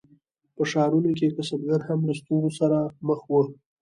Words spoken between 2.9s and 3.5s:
مخ وو.